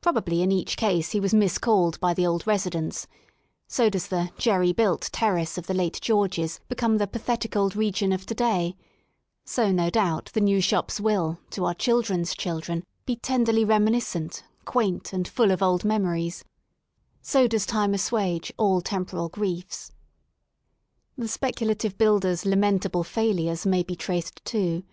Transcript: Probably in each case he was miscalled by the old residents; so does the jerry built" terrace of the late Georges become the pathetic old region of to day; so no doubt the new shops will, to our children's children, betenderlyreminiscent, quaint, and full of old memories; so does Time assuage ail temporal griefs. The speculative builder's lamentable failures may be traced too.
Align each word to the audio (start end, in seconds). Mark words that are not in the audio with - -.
Probably 0.00 0.40
in 0.40 0.52
each 0.52 0.76
case 0.76 1.10
he 1.10 1.18
was 1.18 1.34
miscalled 1.34 1.98
by 1.98 2.14
the 2.14 2.24
old 2.24 2.46
residents; 2.46 3.08
so 3.66 3.90
does 3.90 4.06
the 4.06 4.30
jerry 4.38 4.72
built" 4.72 5.08
terrace 5.12 5.58
of 5.58 5.66
the 5.66 5.74
late 5.74 5.98
Georges 6.00 6.60
become 6.68 6.98
the 6.98 7.08
pathetic 7.08 7.56
old 7.56 7.74
region 7.74 8.12
of 8.12 8.24
to 8.26 8.36
day; 8.36 8.76
so 9.44 9.72
no 9.72 9.90
doubt 9.90 10.30
the 10.32 10.40
new 10.40 10.60
shops 10.60 11.00
will, 11.00 11.40
to 11.50 11.64
our 11.64 11.74
children's 11.74 12.36
children, 12.36 12.84
betenderlyreminiscent, 13.04 14.44
quaint, 14.64 15.12
and 15.12 15.26
full 15.26 15.50
of 15.50 15.60
old 15.60 15.84
memories; 15.84 16.44
so 17.20 17.48
does 17.48 17.66
Time 17.66 17.94
assuage 17.94 18.52
ail 18.60 18.80
temporal 18.80 19.28
griefs. 19.28 19.90
The 21.16 21.26
speculative 21.26 21.98
builder's 21.98 22.46
lamentable 22.46 23.02
failures 23.02 23.66
may 23.66 23.82
be 23.82 23.96
traced 23.96 24.40
too. 24.44 24.84